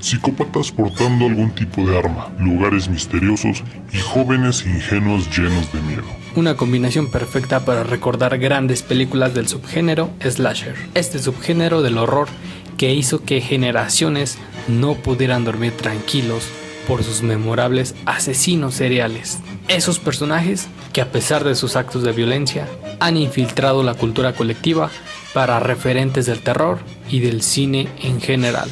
psicópatas 0.00 0.72
portando 0.72 1.26
algún 1.26 1.50
tipo 1.50 1.86
de 1.86 1.98
arma, 1.98 2.32
lugares 2.38 2.88
misteriosos 2.88 3.62
y 3.92 3.98
jóvenes 3.98 4.64
ingenuos 4.66 5.28
llenos 5.36 5.72
de 5.72 5.80
miedo. 5.82 6.04
Una 6.34 6.56
combinación 6.56 7.10
perfecta 7.10 7.64
para 7.64 7.82
recordar 7.82 8.38
grandes 8.38 8.82
películas 8.82 9.34
del 9.34 9.48
subgénero 9.48 10.10
slasher. 10.20 10.76
Este 10.94 11.18
subgénero 11.18 11.82
del 11.82 11.98
horror 11.98 12.28
que 12.76 12.94
hizo 12.94 13.24
que 13.24 13.40
generaciones 13.40 14.38
no 14.68 14.94
pudieran 14.94 15.44
dormir 15.44 15.72
tranquilos 15.72 16.48
por 16.86 17.02
sus 17.02 17.22
memorables 17.22 17.94
asesinos 18.04 18.74
seriales. 18.74 19.38
Esos 19.68 19.98
personajes 19.98 20.68
que 20.92 21.00
a 21.00 21.10
pesar 21.10 21.44
de 21.44 21.54
sus 21.54 21.76
actos 21.76 22.02
de 22.02 22.12
violencia 22.12 22.68
han 23.00 23.16
infiltrado 23.16 23.82
la 23.82 23.94
cultura 23.94 24.34
colectiva 24.34 24.90
para 25.34 25.60
referentes 25.60 26.26
del 26.26 26.40
terror 26.40 26.78
y 27.10 27.20
del 27.20 27.42
cine 27.42 27.88
en 28.02 28.20
general. 28.20 28.70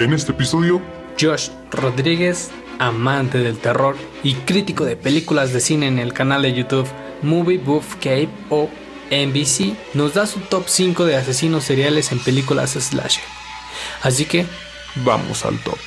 En 0.00 0.12
este 0.12 0.30
episodio, 0.30 0.80
Josh 1.20 1.50
Rodríguez, 1.72 2.52
amante 2.78 3.38
del 3.38 3.58
terror 3.58 3.96
y 4.22 4.34
crítico 4.34 4.84
de 4.84 4.96
películas 4.96 5.52
de 5.52 5.58
cine 5.58 5.88
en 5.88 5.98
el 5.98 6.12
canal 6.12 6.42
de 6.42 6.52
YouTube 6.52 6.86
Movie 7.22 7.58
Buff 7.58 7.96
Cape 7.96 8.28
o 8.48 8.68
NBC, 9.10 9.76
nos 9.94 10.14
da 10.14 10.26
su 10.26 10.38
top 10.38 10.68
5 10.68 11.04
de 11.04 11.16
asesinos 11.16 11.64
seriales 11.64 12.12
en 12.12 12.20
películas 12.20 12.74
slasher. 12.74 13.24
Así 14.02 14.24
que, 14.24 14.46
vamos 15.04 15.44
al 15.44 15.58
top. 15.58 15.78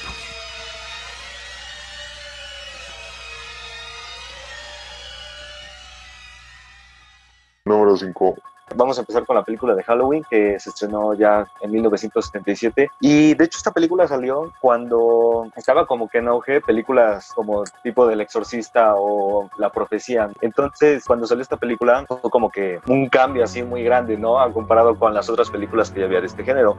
número 7.64 7.96
5. 7.96 8.36
Vamos 8.76 8.98
a 8.98 9.02
empezar 9.02 9.26
con 9.26 9.36
la 9.36 9.44
película 9.44 9.76
de 9.76 9.84
Halloween 9.84 10.24
que 10.30 10.60
se 10.60 10.70
estrenó 10.70 11.14
ya 11.14 11.48
en 11.62 11.72
1977 11.72 12.90
y 13.00 13.34
de 13.34 13.44
hecho 13.44 13.58
esta 13.58 13.72
película 13.72 14.08
salió 14.08 14.52
cuando 14.60 15.48
estaba 15.56 15.86
como 15.86 16.08
que 16.08 16.20
en 16.20 16.28
auge 16.28 16.62
películas 16.62 17.32
como 17.36 17.63
tipo 17.84 18.08
del 18.08 18.22
exorcista 18.22 18.96
o 18.96 19.50
la 19.58 19.70
profecía. 19.70 20.30
Entonces 20.41 21.04
cuando 21.05 21.28
salió 21.28 21.41
esta 21.41 21.58
película 21.58 22.05
fue 22.08 22.30
como 22.30 22.50
que 22.50 22.80
un 22.88 23.10
cambio 23.10 23.44
así 23.44 23.63
muy 23.63 23.84
grande, 23.84 24.18
¿no? 24.18 24.38
Comparado 24.54 24.98
con 24.98 25.13
las 25.13 25.30
otras 25.30 25.50
películas 25.50 25.91
que 25.91 26.00
ya 26.00 26.06
había 26.06 26.22
de 26.22 26.28
este 26.28 26.44
género. 26.44 26.78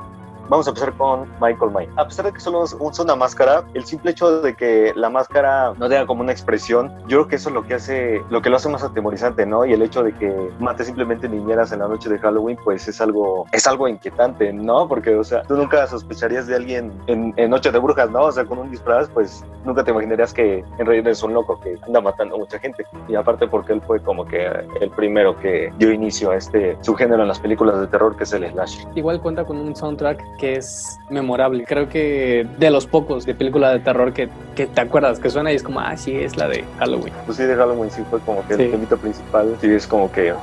Vamos 0.53 0.67
a 0.67 0.70
empezar 0.70 0.92
con 0.98 1.27
Michael 1.41 1.70
Myers. 1.70 1.91
A 1.97 2.06
pesar 2.06 2.27
de 2.27 2.33
que 2.34 2.39
solo 2.39 2.61
usa 2.61 3.05
una 3.05 3.17
máscara, 3.17 3.64
el 3.72 3.86
simple 3.86 4.11
hecho 4.11 4.42
de 4.42 4.55
que 4.55 4.92
la 4.94 5.09
máscara 5.09 5.72
no 5.78 5.89
tenga 5.89 6.06
como 6.06 6.20
una 6.20 6.31
expresión, 6.31 6.92
yo 7.09 7.20
creo 7.20 7.28
que 7.28 7.36
eso 7.36 7.48
es 7.48 7.55
lo 7.55 7.67
que 7.67 7.72
hace, 7.72 8.20
lo 8.28 8.42
que 8.42 8.50
lo 8.50 8.56
hace 8.56 8.69
más 8.69 8.83
atemorizante, 8.83 9.47
¿no? 9.47 9.64
Y 9.64 9.72
el 9.72 9.81
hecho 9.81 10.03
de 10.03 10.12
que 10.12 10.31
mate 10.59 10.84
simplemente 10.84 11.27
niñeras 11.27 11.72
en 11.72 11.78
la 11.78 11.89
noche 11.89 12.11
de 12.11 12.19
Halloween, 12.19 12.59
pues 12.62 12.86
es 12.86 13.00
algo, 13.00 13.47
es 13.50 13.67
algo 13.67 13.89
inquietante, 13.89 14.53
¿no? 14.53 14.86
Porque, 14.89 15.17
o 15.17 15.25
sea, 15.25 15.42
tú 15.44 15.56
nunca 15.56 15.86
sospecharías 15.86 16.47
de 16.47 16.56
alguien 16.56 16.92
en, 17.06 17.33
en 17.39 17.48
Noche 17.48 17.72
de 17.72 17.78
Brujas, 17.78 18.11
¿no? 18.11 18.25
O 18.25 18.33
sea, 18.33 18.44
con 18.44 18.59
un 18.59 18.70
disfraz, 18.70 19.09
pues 19.09 19.42
nunca 19.64 19.83
te 19.83 19.91
imaginarías 19.91 20.34
que 20.34 20.59
en 20.78 20.87
realidad 20.87 21.12
es 21.12 21.22
un 21.22 21.33
loco 21.33 21.59
que 21.61 21.78
anda 21.87 22.03
matando 22.03 22.34
a 22.34 22.39
mucha 22.39 22.59
gente. 22.59 22.84
Y 23.09 23.14
aparte 23.14 23.47
porque 23.47 23.72
él 23.72 23.81
fue 23.81 24.00
como 24.03 24.27
que 24.27 24.47
el 24.83 24.91
primero 24.91 25.34
que 25.39 25.72
dio 25.78 25.92
inicio 25.92 26.31
a 26.31 26.37
este 26.37 26.77
subgénero 26.83 27.22
en 27.22 27.28
las 27.28 27.41
películas 27.41 27.81
de 27.81 27.87
terror 27.87 28.14
que 28.16 28.25
es 28.25 28.33
el 28.34 28.50
slasher. 28.50 28.87
Igual 28.94 29.22
cuenta 29.22 29.47
con 29.47 29.56
un 29.56 29.75
soundtrack 29.75 30.42
que 30.43 30.55
es 30.57 30.98
memorable. 31.09 31.62
Creo 31.65 31.89
que 31.89 32.45
de 32.59 32.71
los 32.73 32.89
pocos 32.89 33.25
de 33.25 33.33
película 33.33 33.71
de 33.71 33.79
terror 33.79 34.12
que, 34.12 34.29
que 34.57 34.67
te 34.67 34.81
acuerdas 34.81 35.21
que 35.21 35.31
suena 35.31 35.53
y 35.53 35.55
es 35.55 35.62
como, 35.62 35.79
ah, 35.79 35.97
sí, 35.97 36.17
es 36.17 36.37
la 36.37 36.49
de 36.49 36.65
Halloween. 36.81 37.15
Pues 37.27 37.39
sí, 37.39 37.45
de 37.45 37.55
Halloween 37.55 37.93
sí 37.93 38.03
fue 38.11 38.19
como 38.19 38.45
que 38.49 38.57
Sí. 38.57 38.62
el 38.65 38.73
temito 38.73 38.97
principal. 38.97 39.57
Sí, 39.61 39.69
es 39.69 39.87
como 39.87 40.11
que 40.11 40.34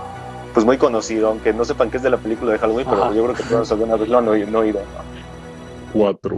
pues 0.53 0.65
muy 0.65 0.77
conocido, 0.77 1.27
aunque 1.27 1.51
no 1.51 1.65
sepan 1.65 1.91
que 1.91 1.97
es 1.97 2.03
de 2.03 2.11
la 2.11 2.15
película 2.17 2.53
de 2.53 2.59
Halloween, 2.59 2.87
pero 2.89 3.13
yo 3.13 3.23
creo 3.25 3.35
que 3.35 3.43
todos 3.43 3.69
alguna 3.73 3.97
vez 3.97 4.07
lo 4.07 4.19
han 4.19 4.27
oído. 4.29 4.49
no 4.49 4.59
oído, 4.59 4.79
¿no? 4.79 5.91
4. 5.91 6.37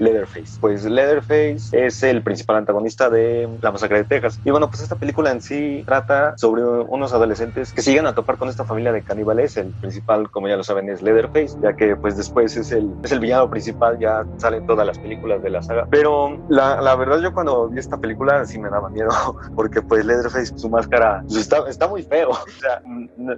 Leatherface. 0.00 0.58
Pues 0.60 0.84
Leatherface 0.84 1.58
es 1.72 2.02
el 2.02 2.22
principal 2.22 2.56
antagonista 2.56 3.10
de 3.10 3.48
La 3.62 3.70
Masacre 3.70 3.98
de 3.98 4.04
Texas. 4.04 4.40
Y 4.44 4.50
bueno, 4.50 4.68
pues 4.68 4.82
esta 4.82 4.96
película 4.96 5.30
en 5.30 5.40
sí 5.40 5.82
trata 5.86 6.36
sobre 6.36 6.62
unos 6.64 7.12
adolescentes 7.12 7.72
que 7.72 7.82
siguen 7.82 8.06
a 8.06 8.14
topar 8.14 8.38
con 8.38 8.48
esta 8.48 8.64
familia 8.64 8.92
de 8.92 9.02
caníbales. 9.02 9.56
El 9.56 9.68
principal, 9.68 10.30
como 10.30 10.48
ya 10.48 10.56
lo 10.56 10.64
saben, 10.64 10.88
es 10.88 11.02
Leatherface, 11.02 11.58
ya 11.62 11.74
que 11.74 11.96
pues 11.96 12.16
después 12.16 12.56
es 12.56 12.72
el, 12.72 12.90
es 13.04 13.12
el 13.12 13.20
villano 13.20 13.50
principal, 13.50 13.98
ya 13.98 14.24
salen 14.38 14.66
todas 14.66 14.86
las 14.86 14.98
películas 14.98 15.42
de 15.42 15.50
la 15.50 15.62
saga. 15.62 15.86
Pero 15.90 16.38
la, 16.48 16.80
la 16.80 16.96
verdad 16.96 17.20
yo 17.20 17.32
cuando 17.32 17.68
vi 17.68 17.78
esta 17.78 17.98
película 17.98 18.44
sí 18.46 18.58
me 18.58 18.70
daba 18.70 18.88
miedo, 18.88 19.10
porque 19.54 19.82
pues 19.82 20.04
Leatherface, 20.04 20.56
su 20.56 20.68
máscara, 20.68 21.22
está, 21.30 21.68
está 21.68 21.88
muy 21.88 22.02
feo. 22.02 22.30
O 22.50 22.62
sea, 22.62 22.82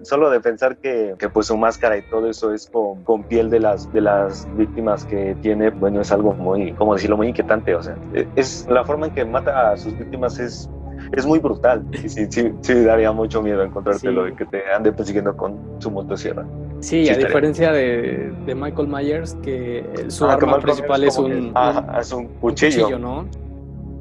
solo 0.03 0.31
de 0.31 0.41
pensar 0.41 0.77
que, 0.79 1.15
que 1.19 1.29
pues 1.29 1.47
su 1.47 1.57
máscara 1.57 1.97
y 1.97 2.03
todo 2.03 2.29
eso 2.29 2.53
es 2.53 2.69
con, 2.69 3.05
con 3.05 3.23
piel 3.23 3.51
de 3.51 3.61
las, 3.61 3.93
de 3.93 4.01
las 4.01 4.49
víctimas 4.57 5.05
que 5.05 5.37
tiene, 5.41 5.71
bueno, 5.71 6.01
es 6.01 6.11
algo 6.11 6.33
muy, 6.33 6.52
¿cómo 6.77 6.95
decirlo? 6.95 7.17
Muy 7.17 7.29
inquietante. 7.29 7.75
O 7.75 7.83
sea, 7.83 7.97
e- 8.15 8.27
es 8.37 8.67
la 8.69 8.85
forma 8.85 9.07
en 9.07 9.15
que 9.15 9.25
mata 9.25 9.71
a 9.73 9.77
sus 9.77 9.97
víctimas 9.99 10.39
es, 10.39 10.69
es 11.13 11.27
muy 11.27 11.39
brutal. 11.39 11.85
Y 11.93 12.09
sí, 12.09 12.27
sí, 12.31 12.53
sí 12.61 12.75
daría 12.85 13.13
mucho 13.13 13.43
miedo 13.43 13.63
encontrártelo 13.63 14.27
Sí. 14.27 14.33
y 14.33 14.37
que 14.37 14.45
te 14.47 14.73
ande 14.73 14.93
persiguiendo 14.93 15.37
con 15.37 15.59
su 15.79 15.91
motosierra. 15.91 16.45
Sí, 16.81 16.89
Sí, 16.89 16.97
a 16.97 17.03
estaría. 17.13 17.27
diferencia 17.27 17.73
de, 17.73 18.33
de 18.47 18.55
Michael 18.55 18.89
Myers, 18.89 19.35
que 19.43 19.85
su 20.09 20.25
Ah, 20.25 20.33
arma 20.35 20.59
principal 20.59 21.05
es 21.05 21.17
un, 21.19 21.27
que- 21.31 21.37
un- 21.39 21.53
ajá, 21.55 22.01
es 22.01 22.13
un 22.13 22.25
un 22.25 22.29
cuchillo. 22.41 22.99
¿no? 22.99 23.27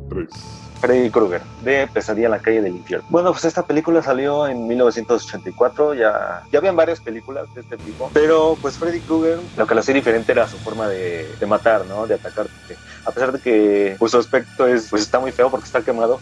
3. 0.10 0.28
Freddy 0.82 1.12
Krueger, 1.12 1.42
de 1.62 1.88
Pesadilla 1.88 2.26
en 2.26 2.32
la 2.32 2.40
calle 2.40 2.62
del 2.62 2.76
infierno. 2.76 3.06
Bueno, 3.10 3.32
pues 3.32 3.46
esta 3.46 3.64
película 3.66 4.02
salió 4.02 4.48
en 4.48 4.68
1984, 4.68 5.94
ya, 5.94 6.44
ya 6.52 6.60
habían 6.60 6.76
varias 6.76 7.00
películas 7.00 7.46
de 7.54 7.62
este 7.62 7.78
tipo, 7.78 8.10
pero 8.14 8.58
pues 8.60 8.78
Freddy 8.78 9.00
Krueger, 9.00 9.40
lo 9.56 9.68
que 9.68 9.76
lo 9.76 9.80
hacía 9.80 9.94
diferente 9.94 10.32
era 10.32 10.48
su 10.48 10.58
forma 10.58 10.88
de, 10.88 11.36
de 11.40 11.46
matar, 11.46 11.86
¿no? 11.86 12.08
De 12.08 12.16
atacar. 12.16 12.48
A 13.06 13.12
pesar 13.12 13.32
de 13.32 13.40
que 13.40 13.96
pues, 14.00 14.12
su 14.12 14.18
aspecto 14.18 14.68
es, 14.68 14.88
pues 14.90 15.04
está 15.04 15.20
muy 15.20 15.32
feo 15.32 15.50
porque 15.52 15.66
está 15.66 15.82
quemado. 15.82 16.20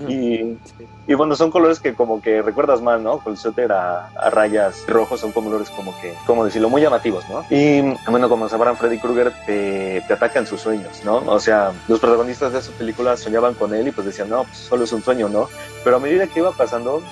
Y, 0.08 0.58
y 1.06 1.14
bueno, 1.14 1.36
son 1.36 1.50
colores 1.50 1.80
que 1.80 1.94
como 1.94 2.20
que 2.20 2.42
recuerdas 2.42 2.80
más, 2.80 3.00
¿no? 3.00 3.18
Con 3.18 3.32
el 3.32 3.38
suéter 3.38 3.72
a, 3.72 4.10
rayas 4.30 4.84
rojos 4.86 5.20
son 5.20 5.32
colores 5.32 5.70
como 5.70 5.98
que, 6.00 6.14
como 6.26 6.44
decirlo, 6.44 6.68
muy 6.68 6.82
llamativos, 6.82 7.24
¿no? 7.28 7.44
Y 7.50 7.80
bueno, 8.08 8.28
como 8.28 8.48
sabrán, 8.48 8.76
Freddy 8.76 8.98
Krueger 8.98 9.32
te, 9.46 10.02
te 10.06 10.12
ataca 10.14 10.38
en 10.38 10.46
sus 10.46 10.60
sueños, 10.60 11.02
¿no? 11.04 11.18
O 11.26 11.40
sea, 11.40 11.72
los 11.88 12.00
protagonistas 12.00 12.52
de 12.52 12.58
esa 12.58 12.72
película 12.72 13.16
soñaban 13.16 13.54
con 13.54 13.74
él 13.74 13.88
y 13.88 13.92
pues 13.92 14.06
decían, 14.06 14.28
no, 14.28 14.44
pues 14.44 14.56
solo 14.58 14.84
es 14.84 14.92
un 14.92 15.02
sueño, 15.02 15.28
¿no? 15.28 15.48
Pero 15.84 15.96
a 15.96 16.00
medida 16.00 16.26
que 16.26 16.40
iba 16.40 16.52
pasando, 16.52 17.02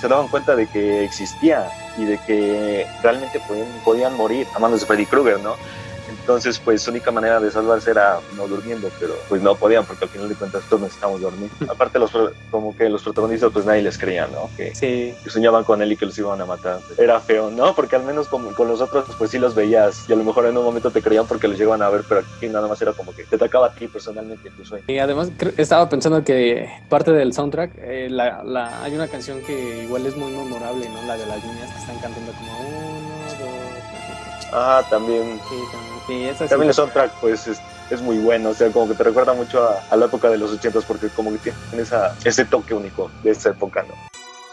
se 0.00 0.08
daban 0.08 0.28
cuenta 0.28 0.56
de 0.56 0.66
que 0.66 1.04
existía 1.04 1.68
y 1.96 2.04
de 2.04 2.18
que 2.26 2.86
realmente 3.02 3.40
podían, 3.46 3.68
podían 3.84 4.16
morir 4.16 4.46
a 4.54 4.58
manos 4.58 4.80
de 4.80 4.86
Freddy 4.86 5.06
Krueger, 5.06 5.40
¿no? 5.40 5.56
Entonces, 6.24 6.58
pues 6.58 6.80
su 6.80 6.90
única 6.90 7.10
manera 7.10 7.38
de 7.38 7.50
salvarse 7.50 7.90
era 7.90 8.18
no 8.34 8.48
durmiendo, 8.48 8.88
pero 8.98 9.12
pues 9.28 9.42
no 9.42 9.54
podían 9.56 9.84
porque 9.84 10.04
al 10.06 10.10
final 10.10 10.26
de 10.30 10.34
cuentas 10.34 10.62
todos 10.70 10.80
necesitamos 10.80 11.20
dormir. 11.20 11.50
Aparte, 11.68 11.98
los, 11.98 12.10
como 12.50 12.74
que 12.74 12.88
los 12.88 13.02
protagonistas 13.02 13.50
pues 13.52 13.66
nadie 13.66 13.82
les 13.82 13.98
creía, 13.98 14.26
¿no? 14.28 14.48
Que, 14.56 14.74
Sí, 14.74 15.14
que 15.22 15.28
soñaban 15.28 15.64
con 15.64 15.82
él 15.82 15.92
y 15.92 15.96
que 15.98 16.06
los 16.06 16.16
iban 16.16 16.40
a 16.40 16.46
matar. 16.46 16.78
Era 16.96 17.20
feo, 17.20 17.50
¿no? 17.50 17.74
Porque 17.74 17.96
al 17.96 18.04
menos 18.04 18.26
como 18.28 18.52
con 18.54 18.68
los 18.68 18.80
otros 18.80 19.04
pues 19.18 19.30
sí 19.32 19.38
los 19.38 19.54
veías 19.54 20.08
y 20.08 20.14
a 20.14 20.16
lo 20.16 20.24
mejor 20.24 20.46
en 20.46 20.56
un 20.56 20.64
momento 20.64 20.90
te 20.90 21.02
creían 21.02 21.26
porque 21.26 21.46
los 21.46 21.58
llegaban 21.58 21.82
a 21.82 21.90
ver, 21.90 22.04
pero 22.08 22.22
aquí 22.36 22.48
nada 22.48 22.68
más 22.68 22.80
era 22.80 22.94
como 22.94 23.14
que 23.14 23.24
te 23.24 23.36
atacaba 23.36 23.66
a 23.66 23.74
ti 23.74 23.86
personalmente 23.86 24.48
en 24.48 24.54
tu 24.54 24.64
sueño. 24.64 24.84
y 24.88 24.98
además 24.98 25.28
estaba 25.58 25.88
pensando 25.90 26.24
que 26.24 26.70
parte 26.88 27.12
del 27.12 27.34
soundtrack, 27.34 27.72
eh, 27.76 28.08
la, 28.10 28.42
la- 28.44 28.82
hay 28.82 28.94
una 28.94 29.08
canción 29.08 29.42
que 29.42 29.82
igual 29.84 30.06
es 30.06 30.16
muy 30.16 30.32
memorable, 30.32 30.88
¿no? 30.88 31.02
La 31.06 31.18
de 31.18 31.26
las 31.26 31.44
niñas 31.44 31.70
que 31.70 31.78
están 31.80 31.98
cantando 31.98 32.32
como 32.32 32.58
tres". 32.58 32.83
Ah, 34.52 34.84
también 34.88 35.40
sí, 35.48 35.56
también, 35.72 36.00
sí, 36.06 36.24
esa 36.28 36.44
sí. 36.44 36.50
También 36.50 36.68
el 36.68 36.74
soundtrack, 36.74 37.12
pues, 37.20 37.46
es, 37.46 37.60
es 37.90 38.02
muy 38.02 38.18
bueno. 38.18 38.50
O 38.50 38.54
sea, 38.54 38.70
como 38.70 38.88
que 38.88 38.94
te 38.94 39.04
recuerda 39.04 39.34
mucho 39.34 39.62
a, 39.62 39.82
a 39.90 39.96
la 39.96 40.06
época 40.06 40.30
de 40.30 40.38
los 40.38 40.52
ochentas 40.52 40.84
porque 40.84 41.08
como 41.10 41.32
que 41.40 41.52
tiene 41.70 41.82
esa, 41.82 42.14
ese 42.24 42.44
toque 42.44 42.74
único 42.74 43.10
de 43.22 43.32
esa 43.32 43.50
época, 43.50 43.82
¿no? 43.82 43.94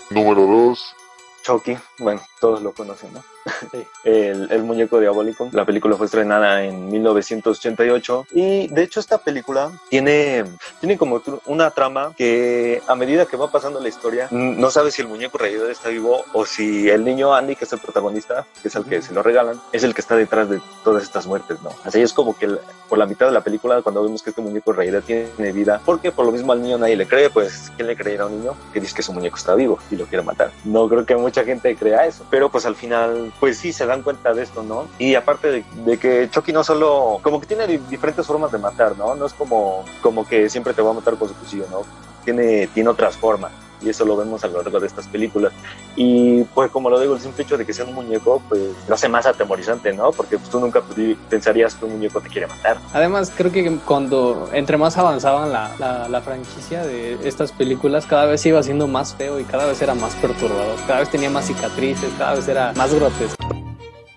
Número 0.10 0.46
2. 0.46 0.96
Chucky, 1.44 1.78
bueno, 2.02 2.22
todos 2.40 2.62
lo 2.62 2.74
conocen, 2.74 3.14
¿no? 3.14 3.24
Sí. 3.72 3.84
El, 4.04 4.52
el 4.52 4.64
muñeco 4.64 5.00
diabólico. 5.00 5.50
La 5.52 5.66
película 5.66 5.96
fue 5.96 6.06
estrenada 6.08 6.64
en 6.64 6.90
1988 6.90 8.28
y 8.34 8.68
de 8.68 8.84
hecho 8.84 9.00
esta 9.00 9.18
película 9.20 9.72
tiene, 9.90 10.44
tiene 10.80 10.98
como 10.98 11.22
una 11.46 11.72
trama 11.72 12.14
que 12.18 12.82
a 12.88 12.96
medida 12.96 13.26
que 13.26 13.38
va 13.38 13.50
pasando 13.52 13.80
la 13.80 13.90
historia 13.90 14.28
no 14.32 14.70
sabes 14.72 14.94
si 14.96 15.02
el 15.02 15.08
muñeco 15.08 15.38
realidad 15.38 15.70
está 15.70 15.90
vivo 15.90 16.24
o 16.34 16.46
si 16.46 16.90
el 16.90 17.04
niño 17.06 17.34
Andy, 17.34 17.56
que 17.56 17.66
es 17.66 17.74
el 17.74 17.80
protagonista, 17.80 18.46
que 18.62 18.68
es 18.68 18.76
el 18.76 18.86
que 18.86 19.02
se 19.02 19.14
lo 19.14 19.24
regalan, 19.24 19.60
es 19.72 19.84
el 19.84 19.94
que 19.94 20.02
está 20.02 20.16
detrás 20.16 20.50
de 20.50 20.60
todas 20.84 21.04
estas 21.04 21.26
muertes, 21.28 21.62
¿no? 21.62 21.70
Así 21.84 22.02
es 22.02 22.14
como 22.14 22.38
que 22.38 22.46
el- 22.46 22.60
por 22.90 22.98
la 22.98 23.06
mitad 23.06 23.26
de 23.28 23.32
la 23.32 23.42
película 23.42 23.82
cuando 23.82 24.04
vemos 24.04 24.22
que 24.22 24.32
este 24.32 24.42
muñeco 24.42 24.74
realidad 24.74 25.04
tiene 25.06 25.52
vida, 25.52 25.82
porque 25.86 26.12
por 26.12 26.26
lo 26.26 26.32
mismo 26.32 26.52
al 26.52 26.62
niño 26.62 26.78
nadie 26.78 26.96
le 26.98 27.08
cree, 27.08 27.30
pues 27.30 27.72
¿quién 27.76 27.88
le 27.88 27.96
creerá 27.96 28.24
a 28.24 28.28
un 28.28 28.40
niño 28.40 28.54
que 28.74 28.80
dice 28.82 28.94
que 28.96 29.02
su 29.04 29.14
muñeco 29.14 29.38
está 29.38 29.56
vivo 29.56 29.80
y 29.90 29.96
lo 29.96 30.06
quiere 30.06 30.24
matar? 30.24 30.52
No 30.66 30.88
creo 30.90 31.06
que 31.06 31.16
mucha 31.16 31.44
gente 31.44 31.76
crea 31.92 32.06
eso, 32.06 32.26
pero 32.30 32.50
pues 32.50 32.66
al 32.66 32.76
final 32.76 33.34
pues 33.40 33.58
sí 33.58 33.74
se 33.74 33.86
dan 33.86 34.02
cuenta 34.02 34.34
de 34.34 34.44
esto, 34.44 34.64
¿no? 34.64 34.88
Y 34.98 35.16
aparte 35.16 35.64
de, 35.86 35.98
que 35.98 36.30
Chucky 36.30 36.54
no 36.54 36.64
solo, 36.64 37.20
como 37.22 37.40
que 37.42 37.48
tiene 37.48 37.68
di- 37.68 37.78
diferentes 37.78 38.26
formas 38.26 38.52
de 38.52 38.58
matar, 38.58 38.98
¿no? 38.98 39.16
No 39.16 39.26
es 39.26 39.34
como, 39.34 39.84
como 40.02 40.26
que 40.28 40.50
siempre 40.50 40.74
te 40.74 40.82
va 40.82 40.92
a 40.92 40.94
matar 40.94 41.16
con 41.18 41.28
su 41.28 41.36
cuchillo, 41.36 41.66
¿no? 41.70 41.82
Tiene, 42.24 42.68
tiene 42.68 42.90
otras 42.90 43.18
formas. 43.18 43.52
Y 43.82 43.90
eso 43.90 44.06
lo 44.06 44.16
vemos 44.16 44.44
a 44.44 44.48
lo 44.48 44.62
largo 44.62 44.80
de 44.80 44.88
estas 44.88 45.08
películas. 45.08 45.54
Y 45.96 46.44
pues 46.56 46.72
como 46.72 46.90
lo 46.90 47.00
digo, 47.00 47.16
el 47.16 47.22
simple 47.22 47.44
hecho 47.44 47.58
de 47.58 47.66
que 47.66 47.74
sea 47.74 47.86
un 47.86 47.94
muñeco, 47.94 48.42
pues 48.48 48.62
lo 48.88 48.96
hace 48.96 49.10
más 49.10 49.26
atemorizante, 49.26 49.94
¿no? 49.94 50.12
Porque 50.12 50.38
pues, 50.38 50.50
tú 50.50 50.60
nunca 50.60 50.82
pensarías 51.30 51.76
que 51.76 51.86
un 51.86 51.94
muñeco 51.94 52.22
te 52.22 52.30
quiere 52.30 52.48
matar. 52.48 52.78
Además, 52.94 53.32
creo 53.36 53.52
que 53.52 53.78
cuando 53.86 54.50
entre 54.54 54.78
más 54.78 54.98
avanzaban 54.98 55.52
la, 55.52 55.72
la, 55.80 56.08
la 56.08 56.22
franquicia 56.22 56.84
de 56.84 57.18
estas 57.28 57.52
películas, 57.52 58.06
cada 58.06 58.26
vez 58.26 58.46
iba 58.46 58.62
siendo 58.64 58.88
más 58.88 59.16
feo 59.16 59.40
y 59.40 59.44
cada 59.44 59.66
vez 59.66 59.82
era 59.82 59.96
más 59.96 60.16
perturbador, 60.16 60.78
cada 60.88 61.00
vez 61.00 61.10
tenía 61.10 61.30
más 61.30 61.46
cicatrices, 61.46 62.10
cada 62.18 62.36
vez 62.36 62.48
era 62.48 62.74
más 62.74 62.94
grotesco. 62.94 63.44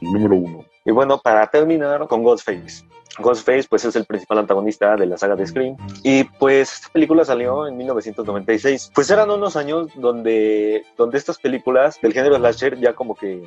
Número 0.00 0.36
uno. 0.36 0.64
Y 0.84 0.90
bueno, 0.90 1.18
para 1.18 1.46
terminar 1.46 2.06
con 2.08 2.22
Ghostface. 2.22 2.84
Ghostface 3.18 3.66
pues 3.68 3.84
es 3.84 3.96
el 3.96 4.04
principal 4.04 4.38
antagonista 4.38 4.96
de 4.96 5.06
la 5.06 5.18
saga 5.18 5.36
de 5.36 5.46
Scream. 5.46 5.76
Y 6.02 6.24
pues 6.24 6.72
esta 6.74 6.88
película 6.90 7.24
salió 7.24 7.66
en 7.66 7.76
1996 7.76 8.92
pues 8.94 9.10
eran 9.10 9.30
unos 9.30 9.56
años 9.56 9.88
donde 9.94 10.84
donde 10.96 11.18
estas 11.18 11.38
películas 11.38 12.00
del 12.00 12.12
género 12.12 12.36
slasher 12.36 12.78
ya 12.78 12.94
como 12.94 13.14
que 13.14 13.44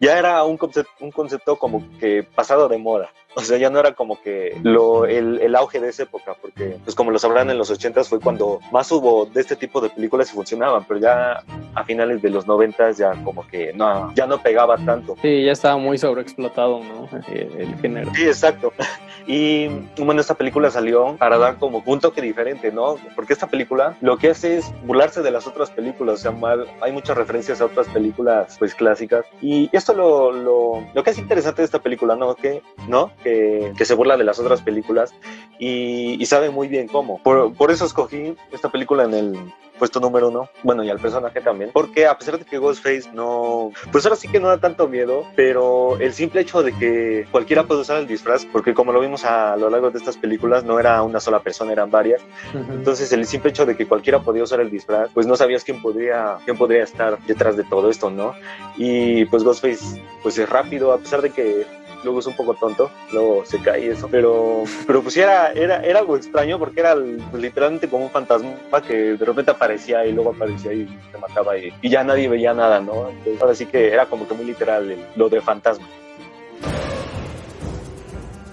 ya 0.00 0.18
era 0.18 0.44
un 0.44 0.56
concepto, 0.56 0.92
un 1.00 1.10
concepto 1.10 1.56
como 1.56 1.84
que 1.98 2.22
pasado 2.22 2.68
de 2.68 2.78
moda 2.78 3.10
o 3.38 3.44
sea, 3.44 3.58
ya 3.58 3.70
no 3.70 3.78
era 3.78 3.92
como 3.92 4.20
que 4.20 4.58
lo, 4.62 5.06
el, 5.06 5.40
el, 5.40 5.54
auge 5.54 5.80
de 5.80 5.88
esa 5.88 6.02
época, 6.04 6.36
porque, 6.40 6.76
pues 6.84 6.94
como 6.94 7.10
lo 7.10 7.18
sabrán, 7.18 7.50
en 7.50 7.58
los 7.58 7.70
80 7.70 8.04
fue 8.04 8.20
cuando 8.20 8.60
más 8.72 8.90
hubo 8.90 9.26
de 9.26 9.40
este 9.40 9.56
tipo 9.56 9.80
de 9.80 9.90
películas 9.90 10.30
y 10.30 10.34
funcionaban, 10.34 10.84
pero 10.86 11.00
ya 11.00 11.42
a 11.74 11.84
finales 11.84 12.20
de 12.22 12.30
los 12.30 12.46
90 12.46 12.92
ya 12.92 13.12
como 13.24 13.46
que 13.46 13.72
no, 13.72 14.12
ya 14.14 14.26
no 14.26 14.42
pegaba 14.42 14.76
tanto. 14.76 15.16
Sí, 15.22 15.44
ya 15.44 15.52
estaba 15.52 15.76
muy 15.76 15.98
sobreexplotado, 15.98 16.80
¿no? 16.80 17.08
El, 17.28 17.52
el 17.60 17.74
género. 17.78 18.12
Sí, 18.14 18.24
exacto. 18.24 18.72
Y 19.30 19.68
bueno, 19.98 20.22
esta 20.22 20.32
película 20.32 20.70
salió 20.70 21.14
para 21.18 21.36
dar 21.36 21.58
como 21.58 21.82
un 21.84 22.00
toque 22.00 22.22
diferente, 22.22 22.72
¿no? 22.72 22.96
Porque 23.14 23.34
esta 23.34 23.46
película 23.46 23.94
lo 24.00 24.16
que 24.16 24.30
hace 24.30 24.56
es 24.56 24.72
burlarse 24.86 25.20
de 25.20 25.30
las 25.30 25.46
otras 25.46 25.70
películas, 25.70 26.20
o 26.20 26.22
sea, 26.22 26.30
mal, 26.30 26.66
hay 26.80 26.92
muchas 26.92 27.14
referencias 27.14 27.60
a 27.60 27.66
otras 27.66 27.88
películas 27.88 28.56
pues 28.58 28.74
clásicas. 28.74 29.26
Y 29.42 29.68
esto 29.76 29.92
lo, 29.92 30.32
lo, 30.32 30.82
lo 30.94 31.02
que 31.04 31.10
es 31.10 31.18
interesante 31.18 31.60
de 31.60 31.66
esta 31.66 31.78
película, 31.78 32.16
¿no? 32.16 32.34
Que, 32.36 32.62
¿no? 32.88 33.12
Que, 33.28 33.74
que 33.76 33.84
se 33.84 33.94
burla 33.94 34.16
de 34.16 34.24
las 34.24 34.38
otras 34.38 34.62
películas 34.62 35.12
y, 35.58 36.16
y 36.18 36.24
sabe 36.24 36.48
muy 36.48 36.66
bien 36.66 36.88
cómo. 36.88 37.20
Por, 37.22 37.52
por 37.52 37.70
eso 37.70 37.84
escogí 37.84 38.34
esta 38.52 38.70
película 38.70 39.04
en 39.04 39.12
el 39.12 39.38
puesto 39.78 40.00
número 40.00 40.28
uno, 40.28 40.48
bueno, 40.64 40.82
y 40.82 40.90
al 40.90 40.98
personaje 40.98 41.40
también, 41.40 41.70
porque 41.72 42.06
a 42.06 42.18
pesar 42.18 42.36
de 42.36 42.44
que 42.44 42.58
Ghostface 42.58 43.10
no, 43.12 43.70
pues 43.92 44.04
ahora 44.04 44.16
sí 44.16 44.26
que 44.26 44.40
no 44.40 44.48
da 44.48 44.58
tanto 44.58 44.88
miedo, 44.88 45.24
pero 45.36 45.96
el 46.00 46.12
simple 46.12 46.40
hecho 46.40 46.64
de 46.64 46.72
que 46.72 47.28
cualquiera 47.30 47.62
puede 47.62 47.82
usar 47.82 47.98
el 47.98 48.08
disfraz, 48.08 48.44
porque 48.46 48.74
como 48.74 48.90
lo 48.90 48.98
vimos 48.98 49.24
a 49.24 49.56
lo 49.56 49.70
largo 49.70 49.90
de 49.92 49.98
estas 49.98 50.16
películas, 50.16 50.64
no 50.64 50.80
era 50.80 51.00
una 51.02 51.20
sola 51.20 51.38
persona, 51.40 51.70
eran 51.70 51.92
varias, 51.92 52.22
uh 52.22 52.58
-huh. 52.58 52.72
entonces 52.72 53.12
el 53.12 53.24
simple 53.24 53.50
hecho 53.50 53.66
de 53.66 53.76
que 53.76 53.86
cualquiera 53.86 54.18
podía 54.18 54.42
usar 54.42 54.58
el 54.60 54.68
disfraz, 54.70 55.10
pues 55.14 55.28
no 55.28 55.36
sabías 55.36 55.62
quién 55.62 55.80
podría, 55.80 56.38
quién 56.44 56.56
podría 56.56 56.82
estar 56.82 57.16
detrás 57.26 57.56
de 57.56 57.62
todo 57.62 57.88
esto, 57.88 58.10
¿no? 58.10 58.34
Y 58.76 59.26
pues 59.26 59.44
Ghostface, 59.44 60.02
pues 60.24 60.38
es 60.38 60.48
rápido, 60.48 60.92
a 60.92 60.98
pesar 60.98 61.22
de 61.22 61.30
que 61.30 61.66
luego 62.04 62.20
es 62.20 62.26
un 62.26 62.34
poco 62.34 62.54
tonto, 62.54 62.90
luego 63.12 63.44
se 63.44 63.60
cae 63.60 63.86
y 63.86 63.88
eso, 63.88 64.08
pero, 64.10 64.64
pero 64.86 65.02
pues 65.02 65.16
era, 65.16 65.52
era, 65.52 65.82
era 65.82 65.98
algo 66.00 66.16
extraño 66.16 66.58
porque 66.58 66.80
era 66.80 66.94
literalmente 66.94 67.88
como 67.88 68.04
un 68.04 68.10
fantasma 68.10 68.50
que 68.86 69.16
de 69.16 69.24
repente 69.24 69.50
aparecía 69.50 70.04
y 70.06 70.12
luego 70.12 70.30
aparecía 70.30 70.72
y 70.72 70.86
te 71.10 71.18
mataba 71.18 71.56
y, 71.58 71.72
y 71.82 71.88
ya 71.88 72.04
nadie 72.04 72.28
veía 72.28 72.54
nada, 72.54 72.80
¿no? 72.80 73.08
Entonces, 73.10 73.42
ahora 73.42 73.54
sí 73.54 73.66
que 73.66 73.92
era 73.92 74.06
como 74.06 74.26
que 74.26 74.34
muy 74.34 74.44
literal 74.44 74.96
lo 75.16 75.28
de 75.28 75.40
fantasma. 75.40 75.86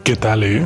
¿Qué 0.04 0.16
tal, 0.16 0.44
eh? 0.44 0.66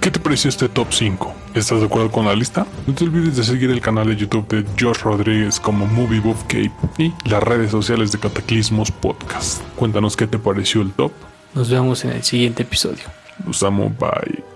¿Qué 0.00 0.10
te 0.10 0.18
pareció 0.18 0.48
este 0.48 0.70
top 0.70 0.86
5? 0.90 1.34
¿Estás 1.54 1.80
de 1.80 1.86
acuerdo 1.86 2.10
con 2.10 2.24
la 2.24 2.34
lista? 2.34 2.66
No 2.86 2.94
te 2.94 3.04
olvides 3.04 3.36
de 3.36 3.44
seguir 3.44 3.70
el 3.70 3.82
canal 3.82 4.06
de 4.06 4.16
YouTube 4.16 4.48
de 4.48 4.64
Josh 4.80 5.02
Rodríguez 5.02 5.60
como 5.60 5.86
Movie 5.86 6.20
Buff 6.20 6.42
Cape 6.44 6.72
y 6.96 7.12
las 7.28 7.42
redes 7.42 7.70
sociales 7.70 8.10
de 8.10 8.18
Cataclismos 8.18 8.90
Podcast. 8.90 9.62
Cuéntanos 9.76 10.16
qué 10.16 10.26
te 10.26 10.38
pareció 10.38 10.80
el 10.80 10.92
top. 10.92 11.12
Nos 11.54 11.68
vemos 11.70 12.04
en 12.04 12.12
el 12.12 12.22
siguiente 12.22 12.62
episodio. 12.62 13.04
Los 13.46 13.62
amo, 13.62 13.90
bye. 13.98 14.49